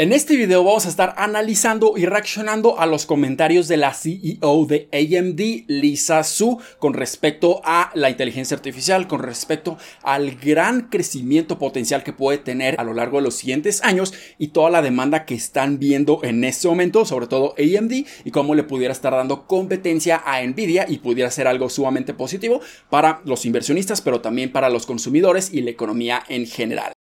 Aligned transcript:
En 0.00 0.14
este 0.14 0.34
video 0.34 0.64
vamos 0.64 0.86
a 0.86 0.88
estar 0.88 1.12
analizando 1.18 1.92
y 1.98 2.06
reaccionando 2.06 2.80
a 2.80 2.86
los 2.86 3.04
comentarios 3.04 3.68
de 3.68 3.76
la 3.76 3.92
CEO 3.92 4.64
de 4.64 4.88
AMD, 4.94 5.68
Lisa 5.68 6.24
Su, 6.24 6.58
con 6.78 6.94
respecto 6.94 7.60
a 7.66 7.90
la 7.92 8.08
inteligencia 8.08 8.56
artificial, 8.56 9.06
con 9.06 9.22
respecto 9.22 9.76
al 10.02 10.36
gran 10.36 10.88
crecimiento 10.88 11.58
potencial 11.58 12.02
que 12.02 12.14
puede 12.14 12.38
tener 12.38 12.80
a 12.80 12.84
lo 12.84 12.94
largo 12.94 13.18
de 13.18 13.24
los 13.24 13.34
siguientes 13.34 13.84
años 13.84 14.14
y 14.38 14.48
toda 14.48 14.70
la 14.70 14.80
demanda 14.80 15.26
que 15.26 15.34
están 15.34 15.78
viendo 15.78 16.20
en 16.22 16.44
este 16.44 16.66
momento, 16.66 17.04
sobre 17.04 17.26
todo 17.26 17.54
AMD, 17.58 17.92
y 18.24 18.30
cómo 18.30 18.54
le 18.54 18.62
pudiera 18.62 18.94
estar 18.94 19.12
dando 19.12 19.46
competencia 19.46 20.22
a 20.24 20.40
Nvidia 20.40 20.86
y 20.88 21.00
pudiera 21.00 21.30
ser 21.30 21.46
algo 21.46 21.68
sumamente 21.68 22.14
positivo 22.14 22.62
para 22.88 23.20
los 23.26 23.44
inversionistas, 23.44 24.00
pero 24.00 24.22
también 24.22 24.50
para 24.50 24.70
los 24.70 24.86
consumidores 24.86 25.52
y 25.52 25.60
la 25.60 25.72
economía 25.72 26.22
en 26.30 26.46
general. 26.46 26.94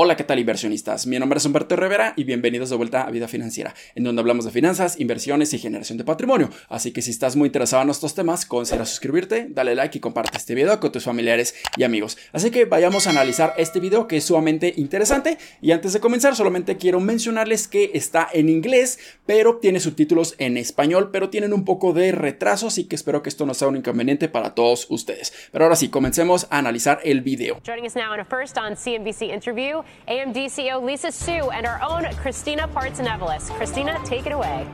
Hola, 0.00 0.14
¿qué 0.14 0.22
tal 0.22 0.38
inversionistas? 0.38 1.08
Mi 1.08 1.18
nombre 1.18 1.38
es 1.38 1.44
Humberto 1.44 1.74
Rivera 1.74 2.12
y 2.14 2.22
bienvenidos 2.22 2.70
de 2.70 2.76
vuelta 2.76 3.02
a 3.02 3.10
Vida 3.10 3.26
Financiera, 3.26 3.74
en 3.96 4.04
donde 4.04 4.20
hablamos 4.20 4.44
de 4.44 4.52
finanzas, 4.52 5.00
inversiones 5.00 5.52
y 5.54 5.58
generación 5.58 5.98
de 5.98 6.04
patrimonio. 6.04 6.50
Así 6.68 6.92
que 6.92 7.02
si 7.02 7.10
estás 7.10 7.34
muy 7.34 7.48
interesado 7.48 7.82
en 7.82 7.90
estos 7.90 8.14
temas, 8.14 8.46
considera 8.46 8.86
suscribirte, 8.86 9.48
dale 9.50 9.74
like 9.74 9.98
y 9.98 10.00
comparte 10.00 10.36
este 10.36 10.54
video 10.54 10.78
con 10.78 10.92
tus 10.92 11.02
familiares 11.02 11.56
y 11.76 11.82
amigos. 11.82 12.16
Así 12.32 12.52
que 12.52 12.64
vayamos 12.64 13.08
a 13.08 13.10
analizar 13.10 13.54
este 13.56 13.80
video 13.80 14.06
que 14.06 14.18
es 14.18 14.24
sumamente 14.24 14.72
interesante 14.76 15.36
y 15.60 15.72
antes 15.72 15.94
de 15.94 15.98
comenzar 15.98 16.36
solamente 16.36 16.76
quiero 16.76 17.00
mencionarles 17.00 17.66
que 17.66 17.90
está 17.92 18.28
en 18.32 18.48
inglés, 18.48 19.00
pero 19.26 19.56
tiene 19.56 19.80
subtítulos 19.80 20.36
en 20.38 20.58
español, 20.58 21.10
pero 21.10 21.28
tienen 21.28 21.52
un 21.52 21.64
poco 21.64 21.92
de 21.92 22.12
retraso, 22.12 22.68
así 22.68 22.84
que 22.84 22.94
espero 22.94 23.24
que 23.24 23.30
esto 23.30 23.46
no 23.46 23.52
sea 23.52 23.66
un 23.66 23.74
inconveniente 23.74 24.28
para 24.28 24.54
todos 24.54 24.86
ustedes. 24.90 25.32
Pero 25.50 25.64
ahora 25.64 25.74
sí, 25.74 25.88
comencemos 25.88 26.46
a 26.50 26.58
analizar 26.58 27.00
el 27.02 27.20
video. 27.20 27.60
Joining 27.66 27.84
us 27.84 27.96
now 27.96 28.14
in 28.14 28.20
a 28.20 28.24
first 28.24 28.56
on 28.56 28.76
CNBC 28.76 29.34
interview. 29.34 29.82
AMD 30.08 30.36
CEO 30.46 30.82
Lisa 30.82 31.12
Su 31.12 31.50
and 31.50 31.66
our 31.66 31.80
own 31.82 32.04
Christina 32.16 32.68
Partsinevelis. 32.68 33.50
Christina, 33.56 33.98
take 34.04 34.26
it 34.26 34.32
away. 34.32 34.66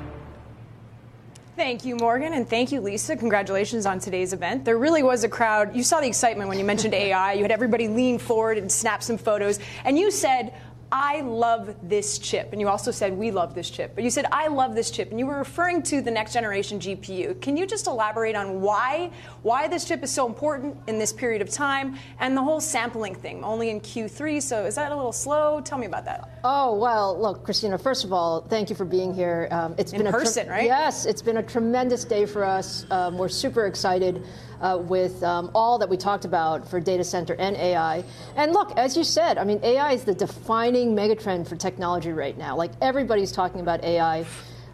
Thank 1.57 1.85
you, 1.85 1.95
Morgan, 1.95 2.33
and 2.33 2.49
thank 2.49 2.73
you, 2.73 2.81
Lisa. 2.81 3.15
Congratulations 3.17 3.87
on 3.87 4.01
today's 4.01 4.33
event. 4.33 4.65
There 4.65 4.77
really 4.77 5.05
was 5.05 5.23
a 5.23 5.29
crowd. 5.29 5.75
You 5.75 5.85
saw 5.85 6.01
the 6.01 6.09
excitement 6.09 6.49
when 6.49 6.59
you 6.59 6.65
mentioned 6.65 6.95
AI. 6.95 7.35
You 7.35 7.43
had 7.43 7.53
everybody 7.53 7.87
lean 7.87 8.19
forward 8.19 8.59
and 8.59 8.71
snap 8.71 9.05
some 9.05 9.17
photos, 9.17 9.61
and 9.85 9.97
you 9.97 10.11
said, 10.11 10.53
I 10.97 11.23
love 11.23 11.75
this 11.83 12.19
chip. 12.19 12.53
And 12.53 12.61
you 12.61 12.69
also 12.69 12.93
said, 12.93 13.19
we 13.19 13.33
love 13.33 13.53
this 13.53 13.69
chip. 13.69 13.97
But 13.97 14.05
you 14.05 14.11
said, 14.11 14.27
I 14.31 14.47
love 14.47 14.77
this 14.77 14.93
chip. 14.93 15.11
And 15.11 15.19
you 15.19 15.27
were 15.27 15.39
referring 15.39 15.83
to 15.85 16.01
the 16.01 16.11
next 16.11 16.33
generation 16.33 16.79
GPU. 16.79 17.41
Can 17.41 17.57
you 17.57 17.67
just 17.67 17.89
elaborate 17.89 18.37
on 18.37 18.61
why, 18.61 19.11
why 19.43 19.67
this 19.67 19.85
chip 19.85 20.05
is 20.05 20.13
so 20.13 20.25
important 20.25 20.77
in 20.87 21.01
this 21.01 21.13
period 21.13 21.43
of 21.43 21.51
time 21.51 21.99
and 22.21 22.37
the 22.37 22.43
whole 22.43 22.61
sampling 22.61 23.17
thing, 23.17 23.43
only 23.43 23.71
in 23.71 23.81
Q3? 23.81 24.41
So 24.41 24.67
is 24.67 24.77
that 24.77 24.93
a 24.93 24.95
little 24.95 25.11
slow? 25.11 25.61
Tell 25.61 25.79
me 25.79 25.87
about 25.87 26.05
that. 26.05 26.39
Oh, 26.45 26.77
well, 26.77 27.21
look, 27.21 27.43
Christina, 27.43 27.77
first 27.77 28.05
of 28.05 28.13
all, 28.13 28.43
thank 28.43 28.71
you 28.71 28.77
for 28.77 28.85
being 28.85 29.13
here. 29.13 29.49
Um, 29.51 29.75
it's 29.77 29.93
in 29.93 30.05
been 30.05 30.13
person, 30.13 30.47
a 30.47 30.51
right? 30.53 30.65
Yes, 30.67 31.07
it's 31.07 31.23
been 31.23 31.39
a 31.39 31.43
tremendous 31.43 32.05
day 32.05 32.25
for 32.25 32.45
us. 32.45 32.87
Um, 32.93 33.19
we're 33.19 33.29
super 33.29 33.67
excited 33.67 34.25
uh, 34.61 34.79
with 34.79 35.23
um, 35.23 35.51
all 35.55 35.79
that 35.79 35.89
we 35.89 35.97
talked 35.97 36.25
about 36.25 36.69
for 36.69 36.81
data 36.81 37.05
center 37.05 37.35
and 37.39 37.57
AI. 37.57 38.05
And 38.37 38.53
look, 38.53 38.73
as 38.77 38.97
you 38.97 39.05
said, 39.05 39.39
I 39.39 39.45
mean, 39.45 39.61
AI 39.63 39.93
is 39.93 40.05
the 40.05 40.15
defining 40.15 40.84
megatrend 40.89 41.47
for 41.49 41.57
technology 41.57 42.13
right 42.13 42.37
now. 42.37 42.57
Like 42.57 42.73
everybody's 42.81 43.33
talking 43.33 43.61
about 43.61 43.83
AI. 43.85 44.25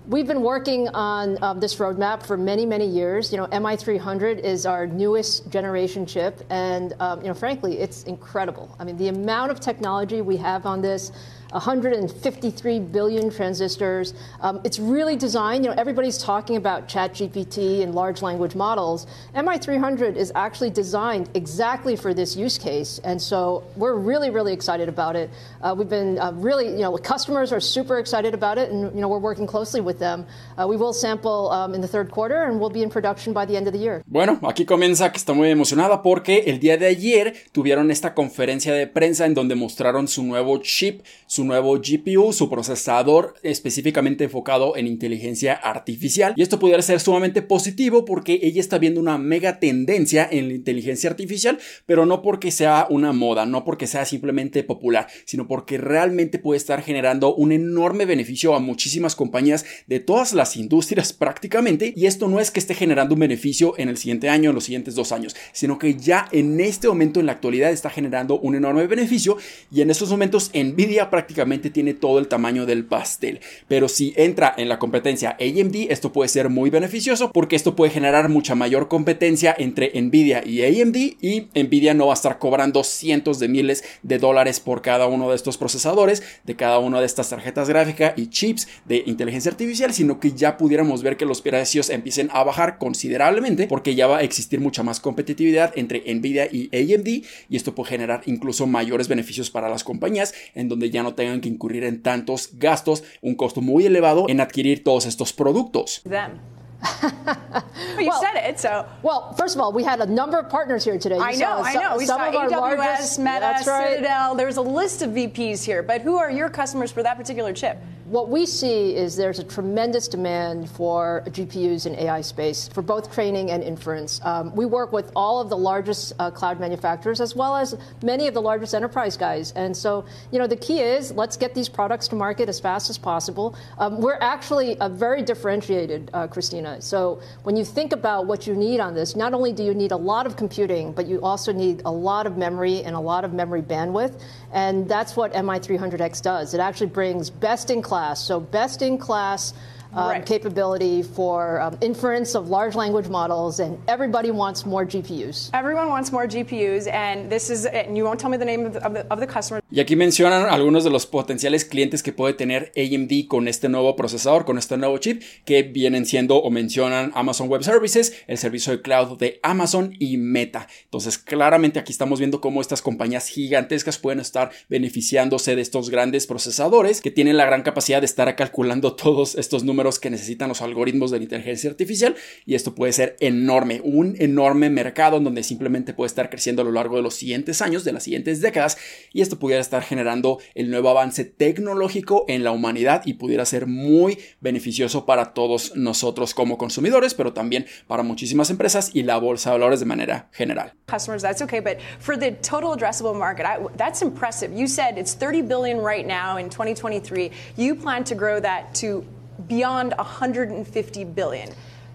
We've 0.06 0.26
been 0.26 0.42
working 0.42 0.88
on 0.88 1.42
um, 1.42 1.60
this 1.60 1.76
roadmap 1.76 2.24
for 2.24 2.36
many, 2.36 2.64
many 2.64 2.86
years. 2.86 3.30
You 3.30 3.38
know, 3.38 3.46
MI300 3.48 4.40
is 4.40 4.66
our 4.66 4.86
newest 4.86 5.50
generation 5.50 6.06
chip, 6.06 6.44
and 6.50 6.94
um, 7.00 7.20
you 7.20 7.28
know, 7.28 7.34
frankly, 7.34 7.78
it's 7.78 8.04
incredible. 8.04 8.74
I 8.78 8.84
mean, 8.84 8.96
the 8.96 9.08
amount 9.08 9.50
of 9.50 9.60
technology 9.60 10.22
we 10.22 10.36
have 10.38 10.66
on 10.66 10.80
this. 10.80 11.12
153 11.52 12.80
billion 12.80 13.30
transistors. 13.30 14.14
Um, 14.40 14.60
it's 14.64 14.78
really 14.78 15.16
designed, 15.16 15.64
you 15.64 15.70
know, 15.70 15.76
everybody's 15.76 16.18
talking 16.18 16.56
about 16.56 16.88
ChatGPT 16.88 17.82
and 17.82 17.94
large 17.94 18.22
language 18.22 18.54
models. 18.54 19.06
MI300 19.34 20.16
is 20.16 20.32
actually 20.34 20.70
designed 20.70 21.28
exactly 21.34 21.96
for 21.96 22.14
this 22.14 22.36
use 22.36 22.58
case. 22.58 23.00
And 23.04 23.20
so 23.20 23.64
we're 23.76 23.96
really, 23.96 24.30
really 24.30 24.52
excited 24.52 24.88
about 24.88 25.16
it. 25.16 25.30
Uh, 25.62 25.74
we've 25.76 25.88
been 25.88 26.18
uh, 26.18 26.32
really, 26.32 26.68
you 26.68 26.78
know, 26.78 26.96
the 26.96 27.02
customers 27.02 27.52
are 27.52 27.60
super 27.60 27.98
excited 27.98 28.34
about 28.34 28.58
it, 28.58 28.70
and, 28.70 28.94
you 28.94 29.00
know, 29.00 29.08
we're 29.08 29.18
working 29.18 29.46
closely 29.46 29.80
with 29.80 29.98
them. 29.98 30.26
Uh, 30.56 30.66
we 30.66 30.76
will 30.76 30.92
sample 30.92 31.50
um, 31.50 31.74
in 31.74 31.80
the 31.80 31.88
third 31.88 32.10
quarter, 32.10 32.44
and 32.44 32.60
we'll 32.60 32.70
be 32.70 32.82
in 32.82 32.90
production 32.90 33.32
by 33.32 33.44
the 33.44 33.56
end 33.56 33.66
of 33.66 33.72
the 33.72 33.78
year. 33.78 34.02
Bueno, 34.06 34.38
aquí 34.42 34.64
comienza 34.64 35.10
que 35.10 35.18
está 35.18 35.34
muy 35.34 35.50
emocionada 35.50 36.02
porque 36.02 36.44
el 36.46 36.58
día 36.60 36.76
de 36.76 36.86
ayer 36.86 37.34
tuvieron 37.52 37.90
esta 37.90 38.14
conferencia 38.14 38.72
de 38.72 38.86
prensa 38.86 39.26
en 39.26 39.34
donde 39.34 39.54
mostraron 39.54 40.08
su 40.08 40.22
nuevo 40.22 40.58
chip, 40.58 41.02
su 41.26 41.39
su 41.40 41.46
nuevo 41.46 41.80
GPU, 41.80 42.34
su 42.34 42.50
procesador 42.50 43.32
específicamente 43.42 44.24
enfocado 44.24 44.76
en 44.76 44.86
inteligencia 44.86 45.54
artificial. 45.54 46.34
Y 46.36 46.42
esto 46.42 46.58
pudiera 46.58 46.82
ser 46.82 47.00
sumamente 47.00 47.40
positivo 47.40 48.04
porque 48.04 48.40
ella 48.42 48.60
está 48.60 48.76
viendo 48.76 49.00
una 49.00 49.16
mega 49.16 49.58
tendencia 49.58 50.28
en 50.30 50.48
la 50.48 50.54
inteligencia 50.54 51.08
artificial, 51.08 51.58
pero 51.86 52.04
no 52.04 52.20
porque 52.20 52.50
sea 52.50 52.86
una 52.90 53.14
moda, 53.14 53.46
no 53.46 53.64
porque 53.64 53.86
sea 53.86 54.04
simplemente 54.04 54.62
popular, 54.64 55.06
sino 55.24 55.48
porque 55.48 55.78
realmente 55.78 56.38
puede 56.38 56.58
estar 56.58 56.82
generando 56.82 57.34
un 57.34 57.52
enorme 57.52 58.04
beneficio 58.04 58.54
a 58.54 58.60
muchísimas 58.60 59.16
compañías 59.16 59.64
de 59.86 59.98
todas 59.98 60.34
las 60.34 60.58
industrias 60.58 61.12
prácticamente. 61.14 61.94
Y 61.96 62.04
esto 62.04 62.28
no 62.28 62.38
es 62.38 62.50
que 62.50 62.60
esté 62.60 62.74
generando 62.74 63.14
un 63.14 63.20
beneficio 63.20 63.72
en 63.78 63.88
el 63.88 63.96
siguiente 63.96 64.28
año, 64.28 64.50
en 64.50 64.56
los 64.56 64.64
siguientes 64.64 64.94
dos 64.94 65.10
años, 65.10 65.34
sino 65.52 65.78
que 65.78 65.94
ya 65.94 66.28
en 66.32 66.60
este 66.60 66.86
momento, 66.86 67.18
en 67.18 67.24
la 67.24 67.32
actualidad, 67.32 67.70
está 67.70 67.88
generando 67.88 68.38
un 68.38 68.56
enorme 68.56 68.86
beneficio. 68.86 69.38
Y 69.72 69.80
en 69.80 69.88
estos 69.88 70.10
momentos, 70.10 70.50
Nvidia 70.52 71.08
prácticamente 71.08 71.29
tiene 71.72 71.94
todo 71.94 72.18
el 72.18 72.28
tamaño 72.28 72.66
del 72.66 72.84
pastel. 72.84 73.40
Pero 73.68 73.88
si 73.88 74.12
entra 74.16 74.54
en 74.56 74.68
la 74.68 74.78
competencia 74.78 75.36
AMD, 75.40 75.90
esto 75.90 76.12
puede 76.12 76.28
ser 76.28 76.48
muy 76.48 76.70
beneficioso 76.70 77.32
porque 77.32 77.56
esto 77.56 77.76
puede 77.76 77.90
generar 77.90 78.28
mucha 78.28 78.54
mayor 78.54 78.88
competencia 78.88 79.54
entre 79.58 79.92
Nvidia 80.00 80.42
y 80.46 80.62
AMD 80.62 80.96
y 80.96 81.48
Nvidia 81.54 81.94
no 81.94 82.06
va 82.06 82.12
a 82.12 82.14
estar 82.14 82.38
cobrando 82.38 82.84
cientos 82.84 83.38
de 83.38 83.48
miles 83.48 83.84
de 84.02 84.18
dólares 84.18 84.60
por 84.60 84.82
cada 84.82 85.06
uno 85.06 85.30
de 85.30 85.36
estos 85.36 85.56
procesadores, 85.58 86.22
de 86.44 86.56
cada 86.56 86.78
una 86.78 87.00
de 87.00 87.06
estas 87.06 87.30
tarjetas 87.30 87.68
gráficas 87.68 88.14
y 88.16 88.28
chips 88.28 88.68
de 88.84 89.02
inteligencia 89.06 89.50
artificial, 89.50 89.92
sino 89.92 90.20
que 90.20 90.32
ya 90.32 90.56
pudiéramos 90.56 91.02
ver 91.02 91.16
que 91.16 91.26
los 91.26 91.42
precios 91.42 91.90
empiecen 91.90 92.28
a 92.32 92.44
bajar 92.44 92.78
considerablemente 92.78 93.66
porque 93.66 93.94
ya 93.94 94.06
va 94.06 94.18
a 94.18 94.22
existir 94.22 94.60
mucha 94.60 94.82
más 94.82 95.00
competitividad 95.00 95.72
entre 95.76 96.02
Nvidia 96.14 96.48
y 96.50 96.70
AMD 96.72 97.08
y 97.48 97.56
esto 97.56 97.74
puede 97.74 97.90
generar 97.90 98.22
incluso 98.26 98.66
mayores 98.66 99.08
beneficios 99.08 99.50
para 99.50 99.68
las 99.68 99.84
compañías 99.84 100.34
en 100.54 100.68
donde 100.68 100.90
ya 100.90 101.02
no 101.02 101.14
tengan 101.20 101.40
que 101.42 101.50
incurrir 101.50 101.84
en 101.84 102.02
tantos 102.02 102.50
gastos, 102.54 103.04
un 103.20 103.34
costo 103.34 103.60
muy 103.60 103.84
elevado 103.84 104.24
en 104.28 104.40
adquirir 104.40 104.82
todos 104.82 105.04
estos 105.04 105.34
productos. 105.34 106.02
Them. 106.08 106.40
well, 107.02 108.00
you 108.00 108.12
said 108.20 108.48
it, 108.48 108.58
so. 108.58 108.86
Well, 109.02 109.34
first 109.34 109.54
of 109.54 109.60
all, 109.60 109.70
we 109.70 109.84
had 109.84 110.00
a 110.00 110.06
number 110.06 110.38
of 110.38 110.48
partners 110.48 110.82
here 110.82 110.98
today. 110.98 111.16
You 111.16 111.22
I 111.22 111.32
know, 111.34 111.60
I 111.62 111.74
know. 111.74 111.98
We 111.98 112.06
some 112.06 112.18
saw 112.18 112.28
of 112.28 112.34
our 112.34 112.48
AWS, 112.48 112.78
largest, 112.78 113.18
Meta, 113.18 113.40
that's 113.40 113.66
right. 113.66 113.96
Citadel. 113.96 114.34
There's 114.34 114.56
a 114.56 114.62
list 114.62 115.02
of 115.02 115.10
VPs 115.10 115.62
here, 115.62 115.82
but 115.82 116.00
who 116.00 116.16
are 116.16 116.30
your 116.30 116.48
customers 116.48 116.90
for 116.90 117.02
that 117.02 117.18
particular 117.18 117.52
chip? 117.52 117.76
What 118.10 118.28
we 118.28 118.44
see 118.44 118.96
is 118.96 119.14
there's 119.14 119.38
a 119.38 119.44
tremendous 119.44 120.08
demand 120.08 120.68
for 120.68 121.22
GPUs 121.26 121.86
in 121.86 121.94
AI 121.94 122.22
space 122.22 122.66
for 122.66 122.82
both 122.82 123.14
training 123.14 123.52
and 123.52 123.62
inference. 123.62 124.20
Um, 124.24 124.52
we 124.56 124.66
work 124.66 124.92
with 124.92 125.12
all 125.14 125.40
of 125.40 125.48
the 125.48 125.56
largest 125.56 126.14
uh, 126.18 126.28
cloud 126.28 126.58
manufacturers 126.58 127.20
as 127.20 127.36
well 127.36 127.54
as 127.54 127.76
many 128.02 128.26
of 128.26 128.34
the 128.34 128.42
largest 128.42 128.74
enterprise 128.74 129.16
guys. 129.16 129.52
And 129.52 129.76
so, 129.76 130.04
you 130.32 130.40
know, 130.40 130.48
the 130.48 130.56
key 130.56 130.80
is 130.80 131.12
let's 131.12 131.36
get 131.36 131.54
these 131.54 131.68
products 131.68 132.08
to 132.08 132.16
market 132.16 132.48
as 132.48 132.58
fast 132.58 132.90
as 132.90 132.98
possible. 132.98 133.54
Um, 133.78 134.00
we're 134.00 134.18
actually 134.20 134.76
uh, 134.80 134.88
very 134.88 135.22
differentiated, 135.22 136.10
uh, 136.12 136.26
Christina. 136.26 136.82
So 136.82 137.20
when 137.44 137.56
you 137.56 137.64
think 137.64 137.92
about 137.92 138.26
what 138.26 138.44
you 138.44 138.56
need 138.56 138.80
on 138.80 138.92
this, 138.92 139.14
not 139.14 139.34
only 139.34 139.52
do 139.52 139.62
you 139.62 139.72
need 139.72 139.92
a 139.92 139.96
lot 139.96 140.26
of 140.26 140.36
computing, 140.36 140.90
but 140.90 141.06
you 141.06 141.22
also 141.22 141.52
need 141.52 141.82
a 141.84 141.92
lot 141.92 142.26
of 142.26 142.36
memory 142.36 142.82
and 142.82 142.96
a 142.96 143.00
lot 143.00 143.24
of 143.24 143.32
memory 143.32 143.62
bandwidth. 143.62 144.20
And 144.52 144.88
that's 144.88 145.14
what 145.14 145.32
MI300X 145.32 146.20
does. 146.22 146.54
It 146.54 146.58
actually 146.58 146.88
brings 146.88 147.30
best 147.30 147.70
in 147.70 147.80
class. 147.82 147.99
So, 148.14 148.40
best 148.40 148.82
in 148.82 148.98
class 148.98 149.52
um, 149.94 150.08
right. 150.08 150.26
capability 150.26 151.02
for 151.02 151.60
um, 151.60 151.76
inference 151.80 152.34
of 152.34 152.48
large 152.50 152.74
language 152.76 153.08
models, 153.08 153.60
and 153.60 153.78
everybody 153.88 154.30
wants 154.30 154.64
more 154.64 154.84
GPUs. 154.84 155.50
Everyone 155.52 155.88
wants 155.88 156.12
more 156.12 156.26
GPUs, 156.26 156.86
and 156.92 157.30
this 157.30 157.50
is, 157.50 157.66
and 157.66 157.96
you 157.96 158.04
won't 158.04 158.20
tell 158.20 158.30
me 158.30 158.36
the 158.36 158.44
name 158.44 158.66
of 158.66 158.74
the, 158.74 158.84
of 158.84 158.94
the, 158.94 159.06
of 159.10 159.20
the 159.20 159.26
customer. 159.26 159.60
Y 159.70 159.80
aquí 159.80 159.96
mencionan 159.96 160.46
algunos 160.48 160.84
de 160.84 160.90
los 160.90 161.06
potenciales 161.06 161.64
clientes 161.64 162.02
que 162.02 162.12
puede 162.12 162.34
tener 162.34 162.72
AMD 162.76 163.28
con 163.28 163.48
este 163.48 163.68
nuevo 163.68 163.96
procesador, 163.96 164.44
con 164.44 164.58
este 164.58 164.76
nuevo 164.76 164.98
chip, 164.98 165.22
que 165.44 165.62
vienen 165.62 166.06
siendo 166.06 166.36
o 166.36 166.50
mencionan 166.50 167.12
Amazon 167.14 167.48
Web 167.48 167.62
Services, 167.62 168.12
el 168.26 168.38
servicio 168.38 168.72
de 168.72 168.82
cloud 168.82 169.18
de 169.18 169.40
Amazon 169.42 169.94
y 169.98 170.16
Meta. 170.16 170.66
Entonces, 170.84 171.18
claramente 171.18 171.78
aquí 171.78 171.92
estamos 171.92 172.18
viendo 172.18 172.40
cómo 172.40 172.60
estas 172.60 172.82
compañías 172.82 173.28
gigantescas 173.28 173.98
pueden 173.98 174.20
estar 174.20 174.50
beneficiándose 174.68 175.56
de 175.56 175.62
estos 175.62 175.90
grandes 175.90 176.26
procesadores 176.26 177.00
que 177.00 177.10
tienen 177.10 177.36
la 177.36 177.46
gran 177.46 177.62
capacidad 177.62 178.00
de 178.00 178.06
estar 178.06 178.34
calculando 178.36 178.94
todos 178.96 179.34
estos 179.34 179.64
números 179.64 179.79
números 179.80 179.98
que 179.98 180.10
necesitan 180.10 180.50
los 180.50 180.60
algoritmos 180.60 181.10
de 181.10 181.16
la 181.16 181.22
inteligencia 181.22 181.70
artificial 181.70 182.14
y 182.44 182.54
esto 182.54 182.74
puede 182.74 182.92
ser 182.92 183.16
enorme, 183.20 183.80
un 183.82 184.14
enorme 184.18 184.68
mercado 184.68 185.16
en 185.16 185.24
donde 185.24 185.42
simplemente 185.42 185.94
puede 185.94 186.08
estar 186.08 186.28
creciendo 186.28 186.60
a 186.60 186.66
lo 186.66 186.72
largo 186.72 186.96
de 186.96 187.02
los 187.02 187.14
siguientes 187.14 187.62
años, 187.62 187.82
de 187.82 187.92
las 187.92 188.02
siguientes 188.02 188.42
décadas 188.42 188.76
y 189.14 189.22
esto 189.22 189.38
pudiera 189.38 189.62
estar 189.62 189.82
generando 189.82 190.38
el 190.54 190.70
nuevo 190.70 190.90
avance 190.90 191.24
tecnológico 191.24 192.26
en 192.28 192.44
la 192.44 192.50
humanidad 192.50 193.00
y 193.06 193.14
pudiera 193.14 193.46
ser 193.46 193.66
muy 193.66 194.18
beneficioso 194.40 195.06
para 195.06 195.32
todos 195.32 195.74
nosotros 195.76 196.34
como 196.34 196.58
consumidores, 196.58 197.14
pero 197.14 197.32
también 197.32 197.64
para 197.86 198.02
muchísimas 198.02 198.50
empresas 198.50 198.90
y 198.92 199.02
la 199.04 199.16
bolsa 199.16 199.50
de 199.50 199.58
valores 199.58 199.80
de 199.80 199.86
manera 199.86 200.28
general. 200.32 200.74
Customers, 200.88 201.22
that's 201.22 201.40
okay, 201.40 201.60
but 201.60 201.78
for 202.00 202.18
the 202.18 202.32
total 202.42 202.76
addressable 202.76 203.16
market, 203.16 203.46
I, 203.46 203.58
that's 203.76 204.02
impressive. 204.02 204.52
You 204.52 204.66
said 204.66 204.98
it's 204.98 205.14
30 205.14 205.42
billion 205.42 205.78
right 205.78 206.06
now 206.06 206.36
in 206.36 206.50
2023. 206.50 207.30
You 207.56 207.74
plan 207.74 208.04
to 208.04 208.14
grow 208.14 208.40
that 208.40 208.74
to 208.80 209.04
beyond 209.46 209.94
150 209.96 211.04
billion. 211.04 211.50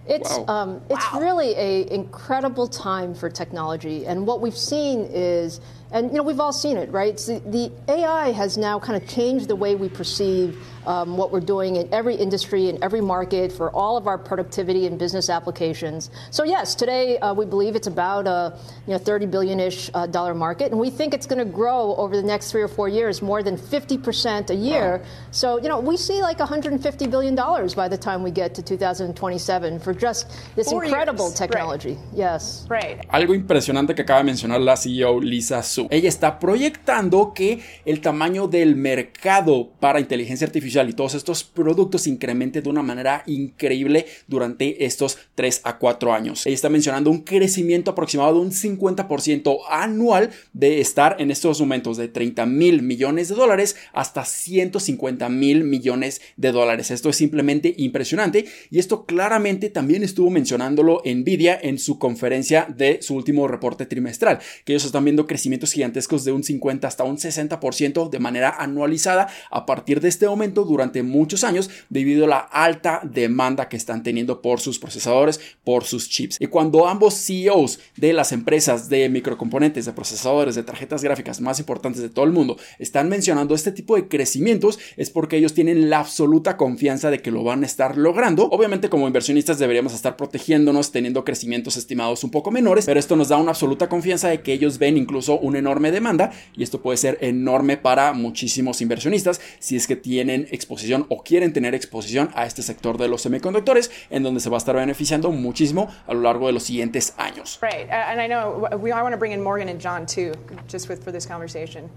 It's, 0.08 0.30
wow. 0.30 0.44
um, 0.46 0.82
it's 0.88 1.12
wow. 1.12 1.20
really 1.20 1.54
an 1.56 1.88
incredible 1.88 2.68
time 2.68 3.14
for 3.14 3.28
technology. 3.28 4.06
And 4.06 4.26
what 4.26 4.40
we've 4.40 4.56
seen 4.56 5.08
is 5.10 5.60
and 5.92 6.10
you 6.10 6.16
know 6.16 6.22
we've 6.22 6.40
all 6.40 6.52
seen 6.52 6.76
it, 6.76 6.90
right? 6.90 7.18
So 7.18 7.38
the 7.38 7.70
AI 7.88 8.32
has 8.32 8.56
now 8.56 8.78
kind 8.78 9.00
of 9.00 9.08
changed 9.08 9.48
the 9.48 9.56
way 9.56 9.74
we 9.74 9.88
perceive 9.88 10.58
um, 10.86 11.16
what 11.16 11.32
we're 11.32 11.40
doing 11.40 11.76
in 11.76 11.92
every 11.92 12.14
industry, 12.14 12.68
in 12.68 12.82
every 12.82 13.00
market, 13.00 13.50
for 13.52 13.70
all 13.72 13.96
of 13.96 14.06
our 14.06 14.16
productivity 14.16 14.86
and 14.86 14.98
business 14.98 15.28
applications. 15.28 16.10
So 16.30 16.44
yes, 16.44 16.74
today 16.74 17.18
uh, 17.18 17.34
we 17.34 17.44
believe 17.44 17.74
it's 17.74 17.88
about 17.88 18.26
a 18.26 18.56
you 18.86 18.92
know 18.92 18.98
30 18.98 19.26
billion-ish 19.26 19.90
uh, 19.94 20.06
dollar 20.06 20.34
market, 20.34 20.70
and 20.70 20.80
we 20.80 20.90
think 20.90 21.14
it's 21.14 21.26
going 21.26 21.38
to 21.38 21.44
grow 21.44 21.94
over 21.96 22.16
the 22.16 22.22
next 22.22 22.50
three 22.50 22.62
or 22.62 22.68
four 22.68 22.88
years 22.88 23.22
more 23.22 23.42
than 23.42 23.56
50 23.56 23.98
percent 23.98 24.50
a 24.50 24.54
year. 24.54 24.98
Wow. 24.98 25.04
So 25.30 25.60
you 25.60 25.68
know 25.68 25.80
we 25.80 25.96
see 25.96 26.20
like 26.22 26.38
150 26.38 27.06
billion 27.08 27.34
dollars 27.34 27.74
by 27.74 27.88
the 27.88 27.98
time 27.98 28.22
we 28.22 28.30
get 28.30 28.54
to 28.54 28.62
2027 28.62 29.78
for 29.80 29.92
just 29.92 30.30
this 30.54 30.70
four 30.70 30.84
incredible 30.84 31.26
years. 31.26 31.38
technology. 31.38 31.94
Right. 31.94 32.14
Yes. 32.14 32.66
Right. 32.68 33.06
Algo 33.08 33.34
impresionante 33.34 33.94
que 33.94 34.02
acaba 34.02 34.20
de 34.20 34.24
mencionar 34.24 34.60
la 34.60 34.76
CEO 34.76 35.20
Lisa 35.20 35.62
Ella 35.90 36.08
está 36.08 36.38
proyectando 36.38 37.32
que 37.34 37.60
el 37.84 38.00
tamaño 38.00 38.48
del 38.48 38.76
mercado 38.76 39.70
para 39.80 40.00
inteligencia 40.00 40.46
artificial 40.46 40.88
y 40.88 40.92
todos 40.92 41.14
estos 41.14 41.44
productos 41.44 42.06
incremente 42.06 42.62
de 42.62 42.68
una 42.68 42.82
manera 42.82 43.22
increíble 43.26 44.06
durante 44.26 44.84
estos 44.84 45.18
3 45.34 45.62
a 45.64 45.78
4 45.78 46.12
años. 46.12 46.46
Ella 46.46 46.54
está 46.54 46.68
mencionando 46.68 47.10
un 47.10 47.22
crecimiento 47.22 47.90
aproximado 47.90 48.34
de 48.34 48.40
un 48.40 48.52
50% 48.52 49.58
anual 49.70 50.30
de 50.52 50.80
estar 50.80 51.16
en 51.18 51.30
estos 51.30 51.60
momentos 51.60 51.96
de 51.96 52.08
30 52.08 52.46
mil 52.46 52.82
millones 52.82 53.28
de 53.28 53.34
dólares 53.34 53.76
hasta 53.92 54.24
150 54.24 55.28
mil 55.28 55.64
millones 55.64 56.20
de 56.36 56.52
dólares. 56.52 56.90
Esto 56.90 57.10
es 57.10 57.16
simplemente 57.16 57.74
impresionante 57.76 58.46
y 58.70 58.78
esto 58.78 59.04
claramente 59.04 59.70
también 59.70 60.02
estuvo 60.02 60.30
mencionándolo 60.30 61.02
Nvidia 61.04 61.58
en 61.60 61.78
su 61.78 61.98
conferencia 61.98 62.66
de 62.74 63.00
su 63.02 63.14
último 63.14 63.48
reporte 63.48 63.86
trimestral, 63.86 64.38
que 64.64 64.72
ellos 64.72 64.84
están 64.84 65.04
viendo 65.04 65.26
crecimientos 65.26 65.65
gigantescos 65.72 66.24
de 66.24 66.32
un 66.32 66.42
50 66.42 66.86
hasta 66.86 67.04
un 67.04 67.18
60% 67.18 68.08
de 68.08 68.18
manera 68.18 68.54
anualizada 68.58 69.28
a 69.50 69.66
partir 69.66 70.00
de 70.00 70.08
este 70.08 70.26
momento 70.26 70.64
durante 70.64 71.02
muchos 71.02 71.44
años 71.44 71.70
debido 71.88 72.24
a 72.24 72.28
la 72.28 72.38
alta 72.38 73.00
demanda 73.04 73.68
que 73.68 73.76
están 73.76 74.02
teniendo 74.02 74.42
por 74.42 74.60
sus 74.60 74.78
procesadores, 74.78 75.40
por 75.64 75.84
sus 75.84 76.08
chips. 76.08 76.36
Y 76.40 76.46
cuando 76.46 76.86
ambos 76.86 77.14
CEOs 77.14 77.78
de 77.96 78.12
las 78.12 78.32
empresas 78.32 78.88
de 78.88 79.08
microcomponentes, 79.08 79.86
de 79.86 79.92
procesadores, 79.92 80.54
de 80.54 80.62
tarjetas 80.62 81.02
gráficas 81.02 81.40
más 81.40 81.58
importantes 81.58 82.02
de 82.02 82.08
todo 82.08 82.24
el 82.24 82.32
mundo 82.32 82.56
están 82.78 83.08
mencionando 83.08 83.54
este 83.54 83.72
tipo 83.72 83.96
de 83.96 84.08
crecimientos, 84.08 84.78
es 84.96 85.10
porque 85.10 85.36
ellos 85.36 85.54
tienen 85.54 85.90
la 85.90 86.00
absoluta 86.00 86.56
confianza 86.56 87.10
de 87.10 87.20
que 87.20 87.30
lo 87.30 87.44
van 87.44 87.62
a 87.62 87.66
estar 87.66 87.96
logrando. 87.96 88.48
Obviamente 88.50 88.88
como 88.88 89.06
inversionistas 89.06 89.58
deberíamos 89.58 89.94
estar 89.94 90.16
protegiéndonos 90.16 90.92
teniendo 90.92 91.24
crecimientos 91.24 91.76
estimados 91.76 92.24
un 92.24 92.30
poco 92.30 92.50
menores, 92.50 92.86
pero 92.86 93.00
esto 93.00 93.16
nos 93.16 93.28
da 93.28 93.36
una 93.36 93.50
absoluta 93.50 93.88
confianza 93.88 94.28
de 94.28 94.42
que 94.42 94.52
ellos 94.52 94.78
ven 94.78 94.96
incluso 94.96 95.38
una 95.56 95.70
enorme 95.70 95.90
demanda 95.90 96.32
y 96.54 96.62
esto 96.62 96.80
puede 96.80 96.96
ser 96.96 97.18
enorme 97.20 97.76
para 97.76 98.12
muchísimos 98.12 98.80
inversionistas 98.80 99.40
si 99.58 99.76
es 99.76 99.86
que 99.86 99.96
tienen 99.96 100.46
exposición 100.50 101.06
o 101.08 101.22
quieren 101.22 101.52
tener 101.52 101.74
exposición 101.74 102.30
a 102.34 102.46
este 102.46 102.62
sector 102.62 102.98
de 102.98 103.08
los 103.08 103.22
semiconductores, 103.22 103.90
en 104.10 104.22
donde 104.22 104.40
se 104.40 104.50
va 104.50 104.56
a 104.56 104.58
estar 104.58 104.76
beneficiando 104.76 105.30
muchísimo 105.30 105.88
a 106.06 106.14
lo 106.14 106.20
largo 106.20 106.46
de 106.46 106.52
los 106.52 106.64
siguientes 106.64 107.14
años. 107.16 107.58
Right, 107.62 107.88
uh, 107.88 108.10
and 108.10 108.20
I 108.20 108.26
know 108.26 108.68
we, 108.78 108.92
I 108.92 109.02
want 109.02 109.12
to 109.12 109.18
bring 109.18 109.32
in 109.32 109.42
Morgan 109.42 109.68
and 109.68 109.80
John 109.80 110.06
too, 110.06 110.32
just 110.68 110.88
with, 110.88 111.02
for 111.02 111.12
this 111.12 111.26
conversation. 111.26 111.88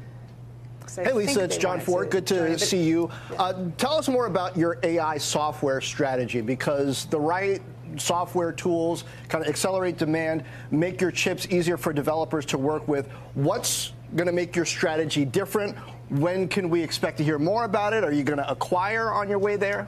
Hey, 0.96 1.14
Lisa, 1.14 1.44
it's 1.44 1.58
John 1.58 1.80
Ford. 1.80 2.10
Good 2.10 2.26
to 2.28 2.58
see 2.58 2.84
you. 2.84 3.12
Uh, 3.38 3.54
tell 3.78 3.94
us 3.94 4.10
more 4.10 4.26
about 4.26 4.58
your 4.58 4.80
AI 4.82 5.20
software 5.20 5.82
strategy 5.82 6.42
because 6.42 7.06
the 7.06 7.20
right 7.20 7.62
software 7.98 8.52
tools 8.52 9.04
kind 9.28 9.44
of 9.44 9.50
accelerate 9.50 9.98
demand, 9.98 10.44
make 10.72 11.02
your 11.02 11.12
chips 11.12 11.48
easier 11.50 11.78
for 11.78 11.94
developers 11.94 12.46
to 12.48 12.58
work 12.58 12.88
with. 12.88 13.08
What's 13.34 13.94
going 14.16 14.28
to 14.28 14.34
make 14.34 14.56
your 14.56 14.66
strategy 14.66 15.26
different? 15.26 15.78
When 16.10 16.48
can 16.48 16.70
we 16.70 16.82
expect 16.82 17.18
to 17.18 17.24
hear 17.24 17.38
more 17.40 17.66
about 17.66 17.94
it? 17.94 18.04
Are 18.04 18.12
you 18.12 18.24
going 18.24 18.40
to 18.40 18.50
acquire 18.50 19.12
on 19.12 19.30
your 19.30 19.40
way 19.40 19.56
there? 19.56 19.88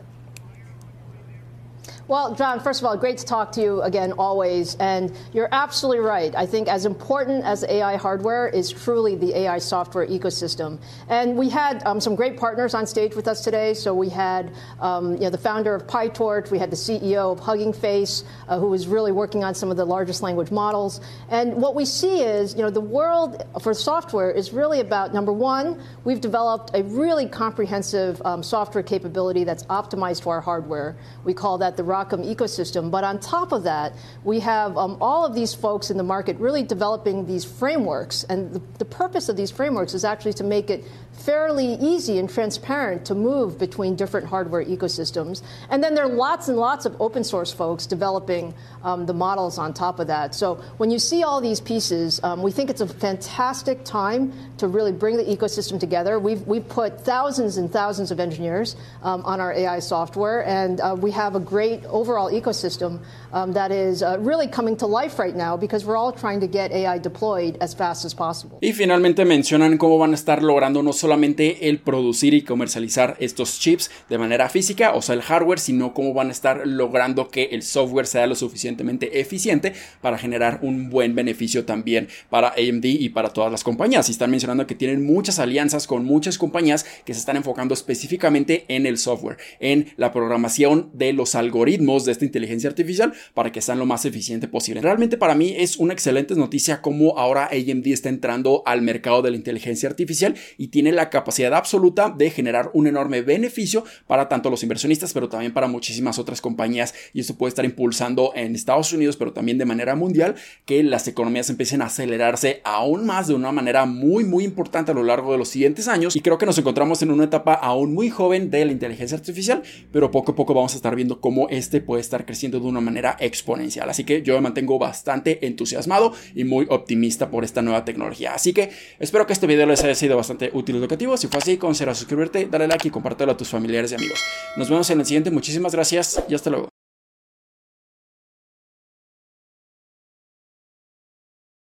Well, 2.12 2.36
John, 2.36 2.60
first 2.60 2.82
of 2.82 2.86
all, 2.86 2.98
great 2.98 3.20
to 3.20 3.26
talk 3.26 3.54
to 3.54 3.62
you 3.62 3.82
again, 3.84 4.12
always. 4.12 4.76
And 4.82 5.18
you're 5.32 5.48
absolutely 5.54 6.04
right. 6.04 6.36
I 6.36 6.46
think 6.46 6.68
as 6.68 6.86
important 6.86 7.46
as 7.46 7.64
AI 7.64 7.96
hardware 7.96 8.50
is 8.50 8.70
truly 8.70 9.16
the 9.16 9.34
AI 9.34 9.60
software 9.60 10.06
ecosystem. 10.06 10.78
And 11.08 11.38
we 11.38 11.48
had 11.48 11.82
um, 11.86 12.02
some 12.02 12.16
great 12.16 12.36
partners 12.36 12.74
on 12.74 12.86
stage 12.86 13.16
with 13.16 13.30
us 13.30 13.46
today. 13.46 13.74
So 13.74 13.94
we 13.94 14.10
had 14.10 14.52
um, 14.82 15.14
you 15.14 15.22
know, 15.22 15.30
the 15.30 15.38
founder 15.38 15.74
of 15.74 15.88
PyTorch, 15.88 16.52
we 16.52 16.60
had 16.60 16.70
the 16.70 16.76
CEO 16.76 17.32
of 17.32 17.40
Hugging 17.40 17.72
Face, 17.72 18.26
uh, 18.50 18.60
who 18.60 18.68
was 18.68 18.90
really 18.90 19.14
working 19.14 19.46
on 19.46 19.56
some 19.56 19.72
of 19.72 19.78
the 19.78 19.86
largest 19.86 20.22
language 20.22 20.52
models. 20.52 21.00
And 21.30 21.62
what 21.62 21.76
we 21.76 21.86
see 21.86 22.24
is, 22.24 22.56
you 22.56 22.62
know, 22.62 22.70
the 22.70 22.82
world 22.82 23.42
for 23.62 23.74
software 23.74 24.32
is 24.32 24.52
really 24.52 24.82
about 24.82 25.14
number 25.14 25.32
one, 25.32 25.82
we've 26.04 26.20
developed 26.20 26.72
a 26.74 26.84
really 26.84 27.30
comprehensive 27.30 28.22
um, 28.26 28.44
software 28.44 28.84
capability 28.84 29.46
that's 29.46 29.64
optimized 29.68 30.24
for 30.24 30.36
our 30.36 30.42
hardware. 30.42 30.98
We 31.24 31.34
call 31.34 31.58
that 31.60 31.78
the 31.78 31.86
ROCm 32.06 32.36
ecosystem. 32.36 32.92
But 32.92 33.04
on 33.04 33.20
top 33.20 33.52
of 33.52 33.64
that, 33.64 33.94
we 34.24 34.40
have 34.40 34.78
um, 34.78 34.98
all 35.02 35.26
of 35.26 35.34
these 35.36 35.54
folks 35.54 35.90
in 35.90 35.98
the 35.98 36.04
market 36.04 36.38
really 36.38 36.64
developing 36.64 37.26
these 37.26 37.46
frameworks. 37.46 38.24
And 38.26 38.54
the, 38.54 38.62
the 38.80 38.86
purpose 38.86 39.30
of 39.30 39.38
these 39.38 39.52
frameworks 39.52 39.94
is 39.94 40.04
actually 40.04 40.34
to 40.34 40.44
make 40.44 40.70
it 40.70 40.84
fairly 41.14 41.76
easy 41.76 42.18
and 42.18 42.30
transparent 42.30 43.06
to 43.06 43.16
move 43.16 43.60
between 43.60 43.96
different 43.96 44.26
hardware 44.28 44.64
ecosystems. 44.66 45.44
And 45.70 45.84
then 45.84 45.94
there 45.94 46.06
are 46.06 46.10
lots 46.10 46.48
and 46.48 46.58
lots 46.58 46.86
of 46.86 47.00
open 47.00 47.24
source 47.24 47.52
folks 47.52 47.86
developing 47.86 48.54
um, 48.84 49.06
the 49.06 49.14
models 49.14 49.58
on 49.58 49.74
top 49.74 50.00
of 50.00 50.08
that. 50.08 50.34
So 50.34 50.56
when 50.78 50.90
you 50.90 51.00
see 51.00 51.24
all 51.24 51.42
these 51.42 51.62
pieces, 51.62 52.20
um, 52.24 52.42
we 52.42 52.52
think 52.52 52.70
it's 52.70 52.82
a 52.82 52.88
fantastic 52.88 53.84
time 53.84 54.34
to 54.58 54.68
really 54.68 54.92
bring 54.92 55.18
the 55.18 55.24
ecosystem 55.24 55.80
together. 55.80 56.20
We've, 56.20 56.42
we've 56.48 56.68
put 56.68 57.02
thousands 57.02 57.58
and 57.58 57.72
thousands 57.72 58.12
of 58.12 58.20
engineers 58.20 58.76
um, 59.04 59.24
on 59.26 59.40
our 59.40 59.54
AI 59.54 59.80
software, 59.80 60.46
and 60.46 60.80
uh, 60.80 60.96
we 61.00 61.12
have 61.12 61.36
a 61.36 61.40
great 61.40 61.84
overall 61.92 62.30
ecosystem 62.32 63.00
um, 63.34 63.54
that 63.54 63.72
is 63.72 64.02
uh, 64.02 64.18
really 64.20 64.48
coming 64.48 64.76
to 64.78 64.88
life 64.88 65.20
right 65.20 65.36
now 65.36 65.58
because 65.58 65.86
we're 65.86 65.98
all 65.98 66.12
trying 66.12 66.40
to 66.40 66.48
get 66.48 66.72
AI 66.72 66.98
deployed 66.98 67.58
as 67.62 67.76
fast 67.76 68.06
as 68.06 68.14
possible. 68.14 68.58
Y 68.62 68.74
finalmente 68.74 69.26
mencionan 69.26 69.78
cómo 69.78 69.98
van 69.98 70.12
a 70.12 70.16
estar 70.16 70.42
logrando 70.42 70.84
no 70.84 70.94
solamente 70.94 71.70
el 71.70 71.80
producir 71.80 72.34
y 72.34 72.44
comercializar 72.44 73.18
estos 73.20 73.60
chips 73.60 73.92
de 74.10 74.18
manera 74.18 74.50
física, 74.50 74.94
o 74.94 75.02
sea, 75.02 75.16
el 75.16 75.22
hardware, 75.22 75.60
sino 75.60 75.94
cómo 75.94 76.14
van 76.14 76.30
a 76.30 76.32
estar 76.32 76.66
logrando 76.66 77.30
que 77.30 77.50
el 77.52 77.64
software 77.64 78.08
sea 78.08 78.28
lo 78.28 78.36
suficientemente 78.36 79.20
eficiente 79.20 79.74
para 80.02 80.18
generar 80.18 80.60
un 80.62 80.90
buen 80.90 81.16
beneficio 81.16 81.66
también 81.66 82.08
para 82.30 82.50
AMD 82.50 82.86
y 82.86 83.10
para 83.10 83.30
todas 83.30 83.52
las 83.52 83.64
compañías. 83.64 84.10
Y 84.10 84.12
están 84.12 84.32
mencionando 84.32 84.68
que 84.68 84.76
tienen 84.76 85.06
muchas 85.06 85.40
alianzas 85.40 85.88
con 85.88 86.06
muchas 86.06 86.38
compañías 86.38 86.86
que 87.06 87.14
se 87.14 87.20
están 87.20 87.38
enfocando 87.38 87.74
específicamente 87.74 88.66
en 88.68 88.86
el 88.86 88.98
software, 88.98 89.38
en 89.60 89.94
la 89.98 90.12
programación 90.12 90.90
de 90.94 91.14
los 91.14 91.36
algoritmos 91.36 91.81
de 91.82 92.12
esta 92.12 92.26
inteligencia 92.26 92.70
artificial 92.70 93.12
para 93.34 93.52
que 93.52 93.60
sean 93.60 93.80
lo 93.80 93.86
más 93.86 94.06
eficiente 94.06 94.48
posible. 94.48 94.82
Realmente 94.82 95.18
para 95.18 95.36
mí 95.36 95.56
es 95.58 95.78
una 95.78 95.94
excelente 95.94 96.36
noticia 96.36 96.82
cómo 96.82 97.18
ahora 97.18 97.50
AMD 97.52 97.88
está 97.88 98.10
entrando 98.10 98.62
al 98.66 98.82
mercado 98.82 99.22
de 99.22 99.32
la 99.32 99.38
inteligencia 99.38 99.90
artificial 99.90 100.36
y 100.58 100.68
tiene 100.68 100.92
la 100.92 101.10
capacidad 101.10 101.54
absoluta 101.54 102.14
de 102.16 102.30
generar 102.30 102.70
un 102.74 102.88
enorme 102.88 103.24
beneficio 103.24 103.84
para 104.06 104.30
tanto 104.30 104.50
los 104.50 104.62
inversionistas, 104.62 105.12
pero 105.12 105.28
también 105.28 105.54
para 105.54 105.68
muchísimas 105.68 106.20
otras 106.20 106.40
compañías 106.40 106.94
y 107.14 107.20
esto 107.20 107.36
puede 107.36 107.50
estar 107.50 107.66
impulsando 107.66 108.32
en 108.36 108.56
Estados 108.56 108.94
Unidos, 108.94 109.18
pero 109.18 109.34
también 109.34 109.58
de 109.58 109.66
manera 109.66 109.96
mundial, 109.96 110.36
que 110.66 110.84
las 110.84 111.08
economías 111.08 111.50
empiecen 111.50 111.82
a 111.82 111.86
acelerarse 111.86 112.62
aún 112.64 113.06
más 113.06 113.28
de 113.28 113.34
una 113.34 113.52
manera 113.52 113.86
muy, 113.86 114.24
muy 114.24 114.44
importante 114.44 114.92
a 114.92 114.96
lo 114.96 115.04
largo 115.04 115.32
de 115.32 115.40
los 115.40 115.50
siguientes 115.50 115.88
años 115.88 116.16
y 116.16 116.22
creo 116.22 116.38
que 116.38 116.46
nos 116.46 116.58
encontramos 116.58 117.02
en 117.02 117.12
una 117.12 117.26
etapa 117.26 117.54
aún 117.56 117.94
muy 117.94 118.10
joven 118.10 118.52
de 118.52 118.66
la 118.66 118.72
inteligencia 118.72 119.18
artificial, 119.18 119.64
pero 119.92 120.12
poco 120.12 120.32
a 120.32 120.36
poco 120.36 120.54
vamos 120.54 120.74
a 120.74 120.76
estar 120.76 120.96
viendo 120.96 121.20
cómo 121.20 121.50
este 121.62 121.80
puede 121.80 122.02
estar 122.02 122.26
creciendo 122.26 122.60
de 122.60 122.66
una 122.68 122.82
manera 122.82 123.16
exponencial. 123.20 123.90
Así 123.90 124.04
que 124.04 124.22
yo 124.22 124.36
me 124.36 124.42
mantengo 124.42 124.78
bastante 124.78 125.46
entusiasmado 125.46 126.14
y 126.36 126.44
muy 126.44 126.68
optimista 126.70 127.30
por 127.30 127.46
esta 127.46 127.62
nueva 127.62 127.86
tecnología. 127.86 128.34
Así 128.34 128.52
que 128.54 128.72
espero 129.00 129.26
que 129.26 129.34
este 129.34 129.48
video 129.48 129.66
les 129.66 129.84
haya 129.84 129.96
sido 129.96 130.18
bastante 130.18 130.52
útil 130.54 130.76
y 130.76 130.80
educativo. 130.80 131.16
Si 131.18 131.28
fue 131.28 131.40
así, 131.40 131.58
considera 131.58 131.96
suscribirte, 131.96 132.48
dale 132.48 132.68
like 132.68 132.88
y 132.88 132.92
compártelo 132.92 133.32
a 133.32 133.38
tus 133.38 133.50
familiares 133.50 133.92
y 133.92 133.96
amigos. 133.96 134.20
Nos 134.58 134.70
vemos 134.70 134.90
en 134.90 135.00
el 135.00 135.06
siguiente. 135.06 135.32
Muchísimas 135.32 135.74
gracias 135.74 136.22
y 136.28 136.36
hasta 136.36 136.50
luego. 136.50 136.71